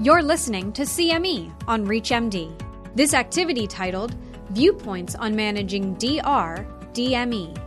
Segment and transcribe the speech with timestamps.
[0.00, 2.50] You're listening to CME on ReachMD.
[2.96, 4.16] This activity titled
[4.48, 7.60] Viewpoints on Managing DR DME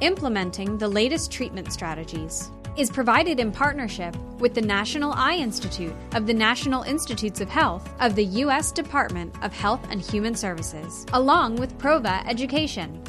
[0.00, 6.26] Implementing the Latest Treatment Strategies is provided in partnership with the National Eye Institute of
[6.26, 8.72] the National Institutes of Health of the U.S.
[8.72, 13.00] Department of Health and Human Services, along with Prova Education.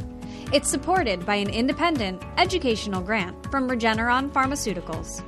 [0.53, 5.23] It's supported by an independent educational grant from Regeneron Pharmaceuticals.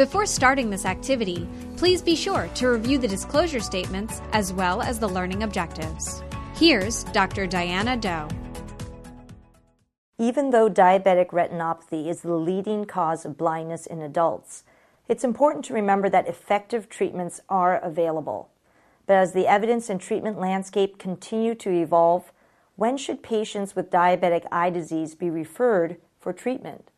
[0.00, 1.46] Before starting this activity,
[1.80, 6.22] please be sure to review the disclosure statements as well as the learning objectives.
[6.54, 7.46] Here's Dr.
[7.46, 8.28] Diana Do.
[10.18, 14.62] Even though diabetic retinopathy is the leading cause of blindness in adults,
[15.08, 18.50] it's important to remember that effective treatments are available.
[19.06, 22.30] But as the evidence and treatment landscape continue to evolve,
[22.76, 26.90] when should patients with diabetic eye disease be referred for treatment?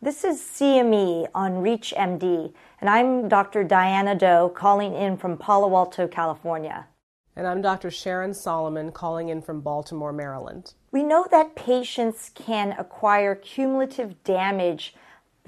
[0.00, 3.64] This is CME on ReachMD, and I'm Dr.
[3.64, 6.86] Diana Do calling in from Palo Alto, California.
[7.34, 7.90] And I'm Dr.
[7.90, 10.74] Sharon Solomon calling in from Baltimore, Maryland.
[10.92, 14.94] We know that patients can acquire cumulative damage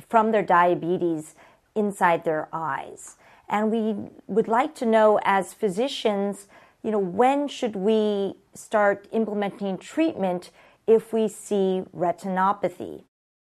[0.09, 1.37] from their diabetes
[1.77, 3.19] inside their eyes.
[3.49, 6.49] And we would like to know, as physicians,
[6.83, 10.51] you know, when should we start implementing treatment
[10.89, 13.05] if we see retinopathy?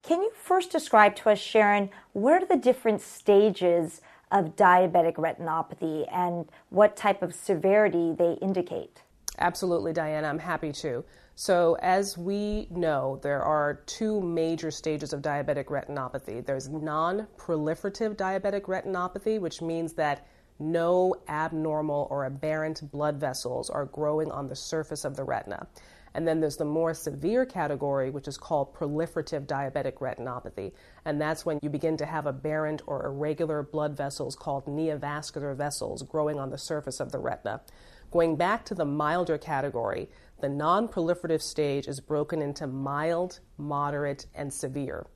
[0.05, 6.05] Can you first describe to us, Sharon, what are the different stages of diabetic retinopathy
[6.13, 9.01] and what type of severity they indicate?
[9.39, 10.27] Absolutely, Diana.
[10.27, 11.03] I'm happy to.
[11.33, 16.45] So, as we know, there are two major stages of diabetic retinopathy.
[16.45, 20.27] There's non proliferative diabetic retinopathy, which means that
[20.59, 25.67] no abnormal or aberrant blood vessels are growing on the surface of the retina.
[26.15, 30.71] And then there's the more severe category, which is called proliferative diabetic retinopathy.
[31.03, 36.03] And that's when you begin to have aberrant or irregular blood vessels called neovascular vessels
[36.03, 37.59] growing on the surface of the retina.
[38.11, 40.09] Going back to the milder category,
[40.39, 45.07] the non proliferative stage is broken into mild, moderate, and severe.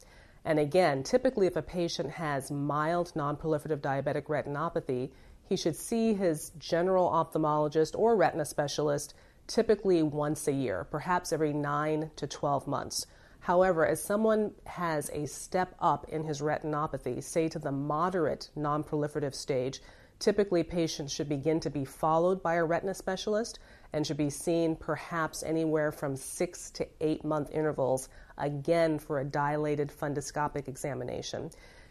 [0.43, 5.11] And again, typically, if a patient has mild non proliferative diabetic retinopathy,
[5.47, 9.13] he should see his general ophthalmologist or retina specialist
[9.49, 13.05] typically once a year, perhaps every 9 to 12 months.
[13.39, 19.33] However, as someone has a step up in his retinopathy, say to the moderate non-proliferative
[19.33, 19.81] stage,
[20.19, 23.57] typically patients should begin to be followed by a retina specialist
[23.91, 29.25] and should be seen perhaps anywhere from 6 to 8 month intervals again for a
[29.25, 31.49] dilated fundoscopic examination.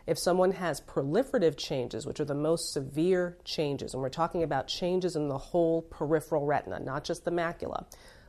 [0.09, 4.67] If someone has proliferative changes, which are the most severe changes, and we're talking about
[4.67, 7.85] changes in the whole peripheral retina, not just the macula,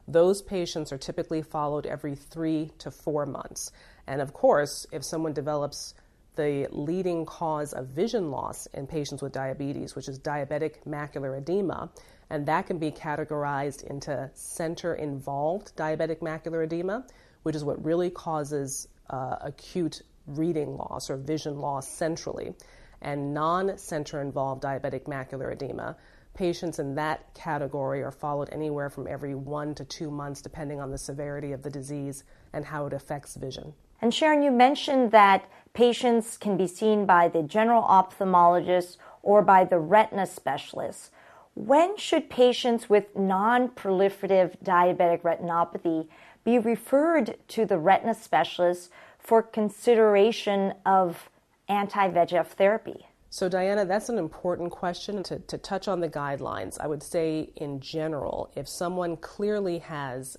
[0.06, 3.72] those patients are typically followed every three to four months.
[4.08, 5.94] And of course, if someone develops
[6.36, 11.92] the leading cause of vision loss in patients with diabetes, which is diabetic macular edema,
[12.30, 17.06] and that can be categorized into center involved diabetic macular edema,
[17.44, 20.02] which is what really causes uh, acute
[20.38, 22.54] reading loss or vision loss centrally,
[23.02, 25.96] and non center involved diabetic macular edema.
[26.34, 30.92] Patients in that category are followed anywhere from every one to two months, depending on
[30.92, 32.24] the severity of the disease
[32.54, 33.74] and how it affects vision.
[34.02, 39.66] And Sharon, you mentioned that patients can be seen by the general ophthalmologist or by
[39.66, 41.12] the retina specialist.
[41.56, 46.08] When should patients with non proliferative diabetic retinopathy
[46.46, 51.30] be referred to the retina specialist for consideration of
[51.68, 53.06] anti VEGF therapy?
[53.30, 56.80] So, Diana, that's an important question to, to touch on the guidelines.
[56.80, 60.36] I would say, in general, if someone clearly has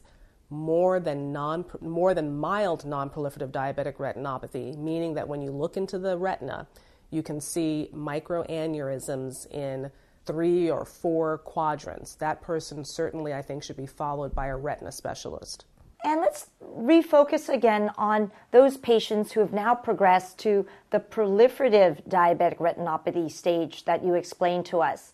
[0.50, 5.98] more than non more than mild non-proliferative diabetic retinopathy, meaning that when you look into
[5.98, 6.66] the retina,
[7.10, 9.91] you can see microaneurysms in
[10.26, 12.16] three or four quadrants.
[12.16, 15.64] That person certainly, I think, should be followed by a retina specialist.
[16.05, 22.59] And let's refocus again on those patients who have now progressed to the proliferative diabetic
[22.59, 25.13] retinopathy stage that you explained to us.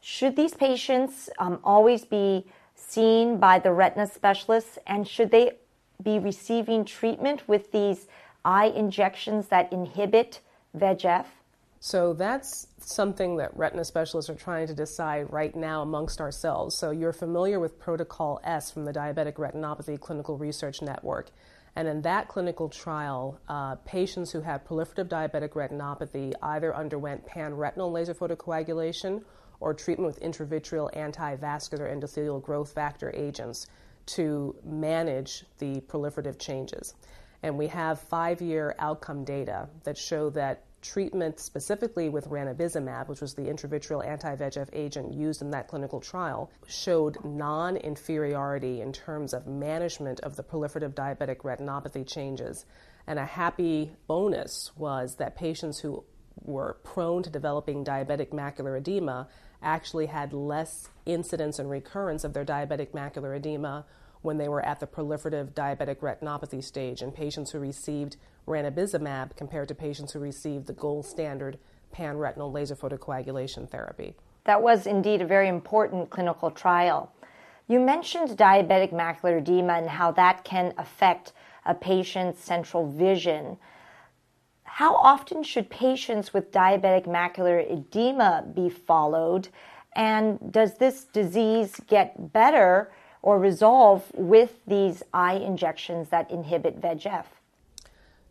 [0.00, 5.52] Should these patients um, always be seen by the retina specialists and should they
[6.02, 8.06] be receiving treatment with these
[8.44, 10.40] eye injections that inhibit
[10.76, 11.24] VEGF?
[11.86, 16.74] So that's something that retina specialists are trying to decide right now amongst ourselves.
[16.74, 21.30] So you're familiar with Protocol S from the Diabetic Retinopathy Clinical Research Network.
[21.76, 27.92] And in that clinical trial, uh, patients who had proliferative diabetic retinopathy either underwent pan-retinal
[27.92, 29.22] laser photocoagulation
[29.60, 33.68] or treatment with intravitreal anti-vascular endothelial growth factor agents
[34.06, 36.96] to manage the proliferative changes.
[37.44, 43.20] And we have five year outcome data that show that treatment specifically with ranibizumab, which
[43.20, 48.92] was the intravitreal anti VEGF agent used in that clinical trial, showed non inferiority in
[48.92, 52.64] terms of management of the proliferative diabetic retinopathy changes.
[53.06, 56.04] And a happy bonus was that patients who
[56.44, 59.28] were prone to developing diabetic macular edema
[59.62, 63.84] actually had less incidence and recurrence of their diabetic macular edema
[64.26, 69.68] when they were at the proliferative diabetic retinopathy stage in patients who received ranibizumab compared
[69.68, 71.58] to patients who received the gold standard
[71.92, 74.16] pan-retinal laser photocoagulation therapy.
[74.44, 77.12] That was indeed a very important clinical trial.
[77.68, 81.32] You mentioned diabetic macular edema and how that can affect
[81.64, 83.56] a patient's central vision.
[84.64, 89.48] How often should patients with diabetic macular edema be followed?
[89.94, 92.92] And does this disease get better
[93.26, 97.24] or resolve with these eye injections that inhibit VEGF?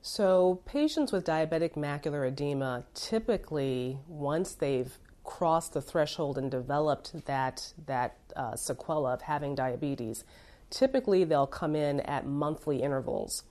[0.02, 7.74] So, patients with diabetic macular edema typically, once they've crossed the threshold and developed that,
[7.88, 10.24] that uh, sequela of having diabetes,
[10.70, 13.44] typically they'll come in at monthly intervals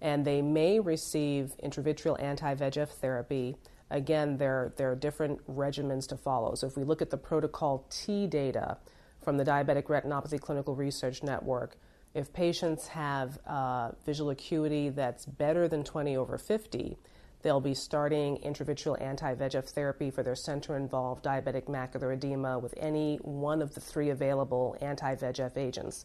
[0.00, 3.54] and they may receive intravitreal anti VEGF therapy.
[3.88, 6.56] Again, there, there are different regimens to follow.
[6.56, 8.78] So, if we look at the protocol T data
[9.22, 11.76] from the Diabetic Retinopathy Clinical Research Network,
[12.14, 16.96] if patients have uh, visual acuity that's better than 20 over 50,
[17.42, 22.74] they'll be starting intravitreal anti VEGF therapy for their center involved diabetic macular edema with
[22.76, 26.04] any one of the three available anti VEGF agents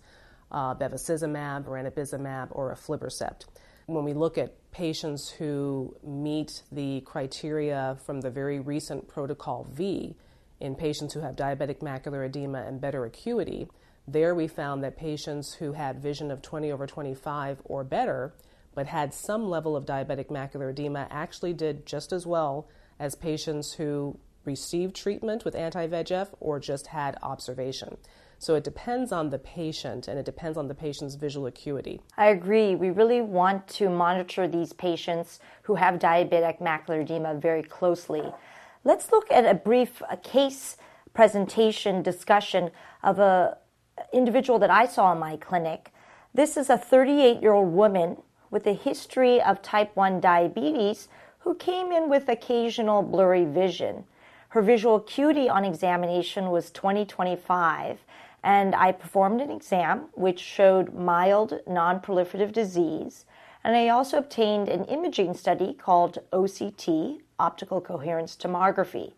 [0.52, 3.46] uh, bevacizumab, ranibizumab, or aflibercept.
[3.88, 10.16] When we look at patients who meet the criteria from the very recent Protocol V
[10.64, 13.68] in patients who have diabetic macular edema and better acuity,
[14.08, 18.34] there we found that patients who had vision of 20 over 25 or better,
[18.74, 23.74] but had some level of diabetic macular edema, actually did just as well as patients
[23.74, 27.98] who received treatment with anti VEGF or just had observation.
[28.40, 32.02] So it depends on the patient and it depends on the patient's visual acuity.
[32.18, 32.76] I agree.
[32.76, 38.24] We really want to monitor these patients who have diabetic macular edema very closely.
[38.86, 40.76] Let's look at a brief a case
[41.14, 42.70] presentation discussion
[43.02, 43.58] of a
[44.12, 45.94] individual that I saw in my clinic.
[46.34, 48.18] This is a 38 year old woman
[48.52, 51.08] with a history of type 1 diabetes
[51.40, 54.04] who came in with occasional blurry vision.
[54.50, 58.00] Her visual acuity on examination was 2025
[58.44, 63.26] and I performed an exam which showed mild non-proliferative disease.
[63.64, 69.14] And I also obtained an imaging study called OCT, optical coherence tomography.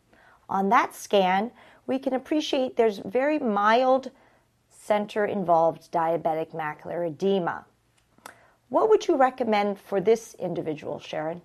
[0.48, 1.52] On that scan,
[1.88, 4.12] we can appreciate there's very mild
[4.70, 7.66] center involved diabetic macular edema.
[8.70, 11.42] What would you recommend for this individual, Sharon?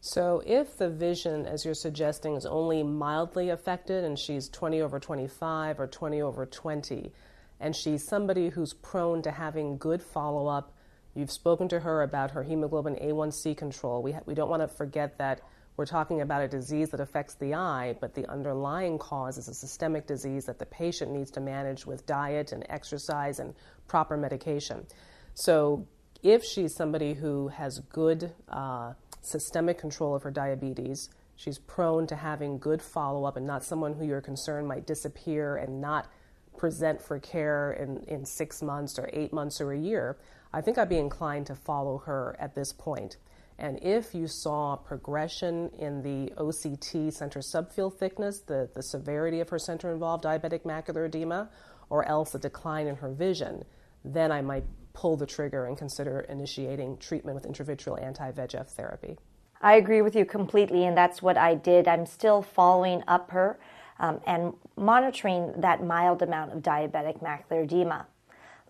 [0.00, 5.00] So, if the vision, as you're suggesting, is only mildly affected and she's 20 over
[5.00, 7.12] 25 or 20 over 20,
[7.60, 10.72] and she's somebody who's prone to having good follow up,
[11.18, 14.02] you've spoken to her about her hemoglobin A1C control.
[14.02, 15.40] We, ha- we don't want to forget that
[15.76, 19.54] we're talking about a disease that affects the eye, but the underlying cause is a
[19.54, 23.54] systemic disease that the patient needs to manage with diet and exercise and
[23.86, 24.86] proper medication.
[25.34, 25.86] So,
[26.20, 31.10] if she's somebody who has good uh, systemic control of her diabetes.
[31.36, 35.56] She's prone to having good follow up and not someone who you're concerned might disappear
[35.56, 36.08] and not
[36.56, 40.16] present for care in, in six months or eight months or a year.
[40.52, 43.16] I think I'd be inclined to follow her at this point.
[43.58, 49.48] And if you saw progression in the OCT center subfield thickness, the, the severity of
[49.48, 51.50] her center involved diabetic macular edema,
[51.90, 53.64] or else a decline in her vision,
[54.04, 59.16] then I might pull the trigger and consider initiating treatment with intravitreal anti VEGF therapy.
[59.60, 61.88] I agree with you completely, and that's what I did.
[61.88, 63.58] I'm still following up her
[63.98, 68.06] um, and monitoring that mild amount of diabetic macular edema.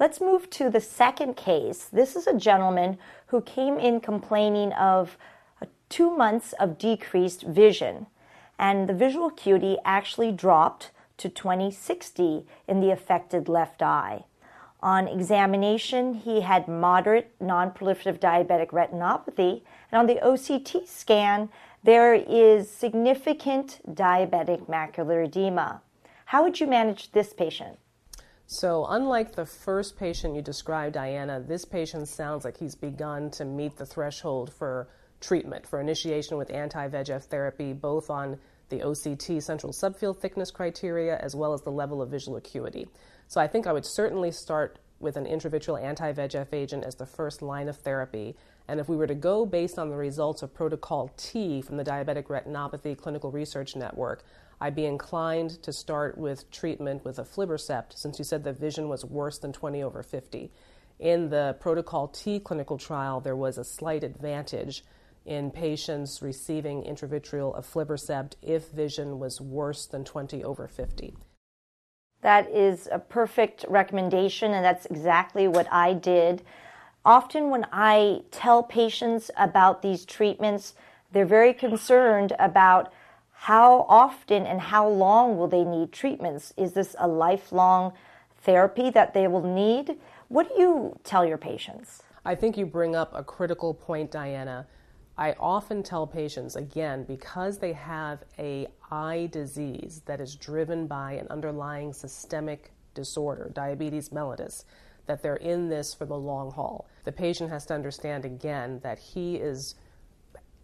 [0.00, 1.87] Let's move to the second case.
[1.93, 5.19] This is a gentleman who came in complaining of
[5.61, 8.07] uh, two months of decreased vision,
[8.61, 14.25] and the visual acuity actually dropped to 2060 in the affected left eye.
[14.81, 21.49] On examination, he had moderate non-proliferative diabetic retinopathy, and on the OCT scan,
[21.83, 25.83] there is significant diabetic macular edema.
[26.26, 27.78] How would you manage this patient?
[28.50, 33.45] So, unlike the first patient you described, Diana, this patient sounds like he's begun to
[33.45, 34.88] meet the threshold for
[35.21, 38.38] treatment, for initiation with anti VEGF therapy, both on
[38.71, 42.88] the OCT central subfield thickness criteria as well as the level of visual acuity.
[43.26, 47.05] So I think I would certainly start with an intravitreal anti VEGF agent as the
[47.05, 48.35] first line of therapy
[48.67, 51.85] And if we were to go based on the results of Protocol T from the
[51.85, 54.25] Diabetic Retinopathy Clinical Research Network,
[54.60, 59.04] I'd be inclined to start with treatment with aflibercept since you said the vision was
[59.04, 60.50] worse than 20 over 50.
[60.98, 64.84] In the Protocol T clinical trial, there was a slight advantage
[65.24, 71.14] in patients receiving intravitreal aflibercept if vision was worse than 20 over 50.
[72.22, 76.42] That is a perfect recommendation, and that's exactly what I did.
[77.04, 80.74] Often, when I tell patients about these treatments,
[81.12, 82.92] they're very concerned about
[83.40, 86.52] how often and how long will they need treatments?
[86.57, 87.92] Is this a lifelong
[88.42, 89.97] therapy that they will need?
[90.26, 92.02] What do you tell your patients?
[92.25, 94.66] I think you bring up a critical point, Diana.
[95.16, 101.12] I often tell patients, again, because they have a eye disease that is driven by
[101.12, 104.64] an underlying systemic disorder, diabetes mellitus,
[105.07, 106.88] that they're in this for the long haul.
[107.04, 109.76] The patient has to understand, again, that he is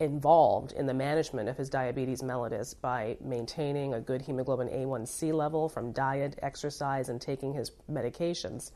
[0.00, 5.68] involved in the management of his diabetes mellitus by maintaining a good hemoglobin A1C level
[5.68, 8.72] from diet, exercise, and taking his medications.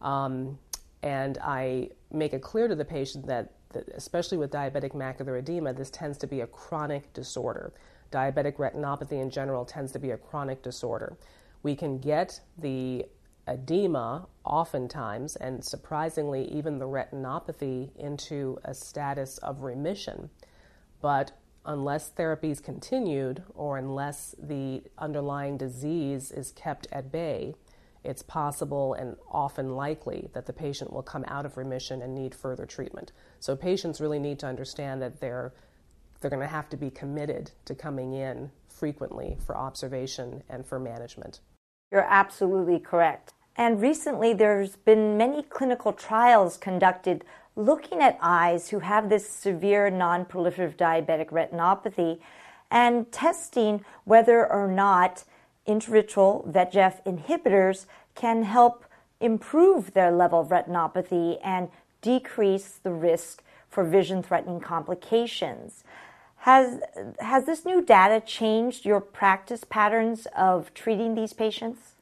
[0.00, 0.58] Um,
[1.02, 5.74] and I make it clear to the patient that, that, especially with diabetic macular edema,
[5.74, 7.72] this tends to be a chronic disorder.
[8.10, 11.18] Diabetic retinopathy in general tends to be a chronic disorder.
[11.62, 13.04] We can get the
[13.46, 20.30] edema oftentimes, and surprisingly, even the retinopathy into a status of remission.
[21.00, 21.32] But
[21.64, 27.54] unless therapy is continued or unless the underlying disease is kept at bay,
[28.04, 32.34] it's possible and often likely that the patient will come out of remission and need
[32.34, 33.12] further treatment.
[33.40, 35.52] So patients really need to understand that they're
[36.20, 40.80] they're going to have to be committed to coming in frequently for observation and for
[40.80, 41.38] management.
[41.92, 43.34] You're absolutely correct.
[43.58, 47.24] And recently, there's been many clinical trials conducted
[47.56, 52.20] looking at eyes who have this severe non-proliferative diabetic retinopathy
[52.70, 55.24] and testing whether or not
[55.66, 58.84] intravitreal VEGF inhibitors can help
[59.20, 61.68] improve their level of retinopathy and
[62.00, 65.82] decrease the risk for vision threatening complications.
[66.42, 66.80] Has,
[67.18, 71.96] has this new data changed your practice patterns of treating these patients?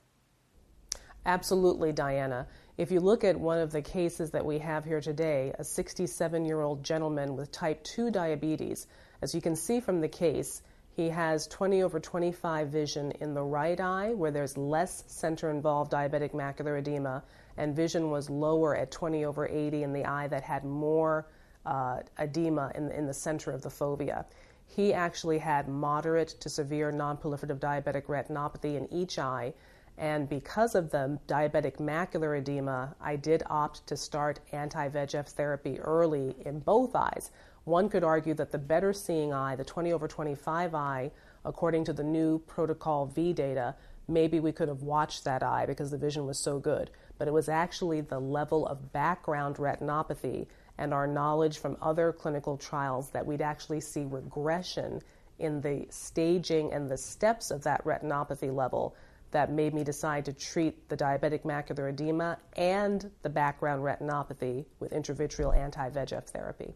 [1.26, 2.46] Absolutely, Diana.
[2.78, 6.44] If you look at one of the cases that we have here today, a 67
[6.44, 8.86] year old gentleman with type 2 diabetes,
[9.22, 13.42] as you can see from the case, he has 20 over 25 vision in the
[13.42, 17.24] right eye where there's less center involved diabetic macular edema,
[17.56, 21.26] and vision was lower at 20 over 80 in the eye that had more
[21.66, 24.24] uh, edema in, in the center of the fovea.
[24.68, 29.54] He actually had moderate to severe non-proliferative diabetic retinopathy in each eye,
[29.98, 35.80] and because of the diabetic macular edema, I did opt to start anti VEGF therapy
[35.80, 37.30] early in both eyes.
[37.64, 41.10] One could argue that the better seeing eye, the 20 over 25 eye,
[41.44, 43.74] according to the new Protocol V data,
[44.06, 46.90] maybe we could have watched that eye because the vision was so good.
[47.18, 52.58] But it was actually the level of background retinopathy and our knowledge from other clinical
[52.58, 55.00] trials that we'd actually see regression
[55.38, 58.94] in the staging and the steps of that retinopathy level
[59.36, 64.92] that made me decide to treat the diabetic macular edema and the background retinopathy with
[64.92, 66.72] intravitreal anti VEGF therapy.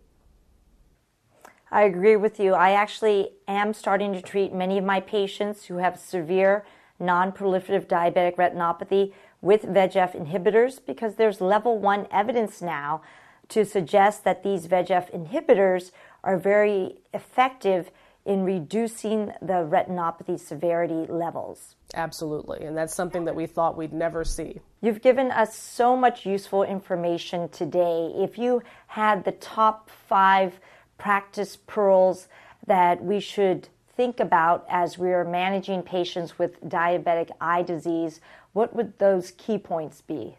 [1.70, 2.52] I agree with you.
[2.52, 6.66] I actually am starting to treat many of my patients who have severe
[6.98, 13.00] non proliferative diabetic retinopathy with VEGF inhibitors because there's level one evidence now
[13.48, 17.90] to suggest that these VEGF inhibitors are very effective
[18.30, 21.74] in reducing the retinopathy severity levels.
[21.94, 24.60] Absolutely, and that's something that we thought we'd never see.
[24.80, 28.12] You've given us so much useful information today.
[28.14, 30.60] If you had the top five
[30.96, 32.28] practice pearls
[32.68, 38.20] that we should think about as we are managing patients with diabetic eye disease,
[38.52, 40.36] what would those key points be?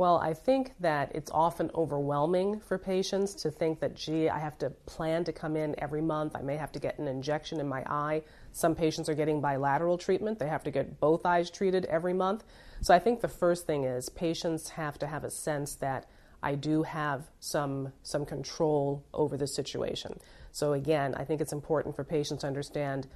[0.00, 4.56] Well, I think that it's often overwhelming for patients to think that, gee, I have
[4.60, 6.34] to plan to come in every month.
[6.34, 8.22] I may have to get an injection in my eye.
[8.52, 10.38] Some patients are getting bilateral treatment.
[10.38, 12.44] They have to get both eyes treated every month.
[12.80, 16.08] So I think the first thing is patients have to have a sense that
[16.42, 20.18] I do have some, some control over the situation.
[20.50, 23.06] So again, I think it's important for patients to understand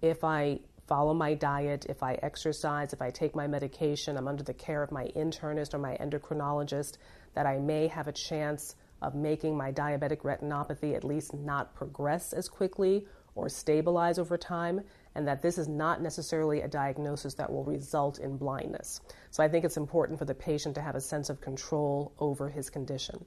[0.00, 0.58] if I
[0.92, 4.82] follow my diet, if I exercise, if I take my medication, I'm under the care
[4.82, 6.98] of my internist or my endocrinologist,
[7.32, 12.34] that I may have a chance of making my diabetic retinopathy at least not progress
[12.34, 14.82] as quickly or stabilize over time,
[15.14, 19.00] and that this is not necessarily a diagnosis that will result in blindness.
[19.30, 22.50] So I think it's important for the patient to have a sense of control over
[22.50, 23.24] his condition.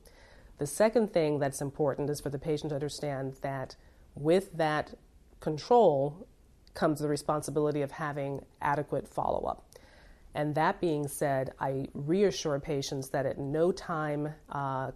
[0.60, 3.76] The second thing that's important is for the patient to understand that
[4.14, 4.94] with that
[5.40, 6.28] control
[6.76, 9.66] comes the responsibility of having adequate follow up.
[10.36, 14.92] And that being said, I reassure patients that at no time uh,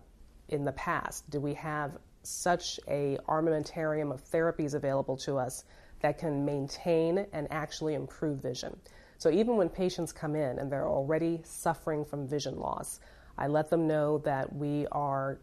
[0.50, 5.64] in the past do we have such a armamentarium of therapies available to us
[6.02, 8.78] that can maintain and actually improve vision.
[9.18, 13.00] So even when patients come in and they're already suffering from vision loss,
[13.38, 15.40] I let them know that we are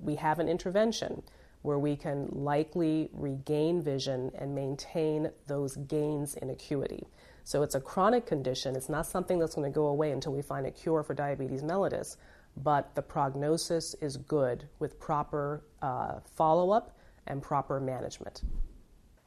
[0.00, 1.22] we have an intervention
[1.62, 7.06] where we can likely regain vision and maintain those gains in acuity.
[7.44, 8.76] So it's a chronic condition.
[8.76, 11.62] It's not something that's going to go away until we find a cure for diabetes
[11.62, 12.16] mellitus,
[12.56, 18.42] but the prognosis is good with proper uh, follow up and proper management.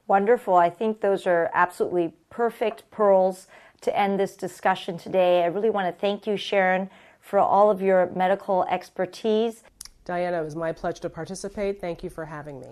[0.07, 0.55] Wonderful.
[0.55, 3.47] I think those are absolutely perfect pearls
[3.81, 5.43] to end this discussion today.
[5.43, 6.89] I really want to thank you, Sharon,
[7.19, 9.63] for all of your medical expertise.
[10.05, 11.81] Diana, it was my pleasure to participate.
[11.81, 12.67] Thank you for having me.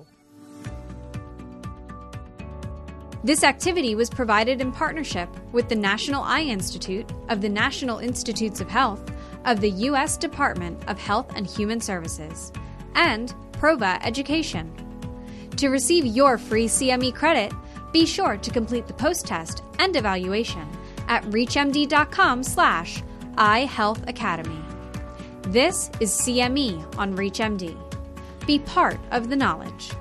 [3.23, 8.59] This activity was provided in partnership with the National Eye Institute of the National Institutes
[8.59, 9.11] of Health
[9.45, 10.17] of the U.S.
[10.17, 12.51] Department of Health and Human Services
[12.95, 14.71] and Prova Education.
[15.57, 17.53] To receive your free CME credit,
[17.93, 20.67] be sure to complete the post-test and evaluation
[21.07, 23.01] at reachmd.com slash
[23.35, 24.62] iHealthAcademy.
[25.47, 27.77] This is CME on ReachMD.
[28.47, 29.91] Be part of the knowledge.